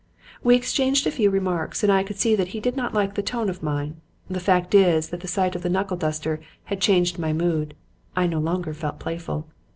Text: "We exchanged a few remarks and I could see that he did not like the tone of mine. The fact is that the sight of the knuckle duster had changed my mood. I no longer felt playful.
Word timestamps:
"We 0.43 0.55
exchanged 0.55 1.05
a 1.05 1.11
few 1.11 1.29
remarks 1.29 1.83
and 1.83 1.91
I 1.91 2.01
could 2.01 2.17
see 2.17 2.33
that 2.35 2.47
he 2.57 2.59
did 2.59 2.75
not 2.75 2.91
like 2.95 3.13
the 3.13 3.21
tone 3.21 3.51
of 3.51 3.61
mine. 3.61 3.97
The 4.31 4.39
fact 4.39 4.73
is 4.73 5.09
that 5.09 5.19
the 5.19 5.27
sight 5.27 5.55
of 5.55 5.61
the 5.61 5.69
knuckle 5.69 5.95
duster 5.97 6.39
had 6.63 6.81
changed 6.81 7.19
my 7.19 7.33
mood. 7.33 7.75
I 8.15 8.25
no 8.25 8.39
longer 8.39 8.73
felt 8.73 8.97
playful. 8.97 9.47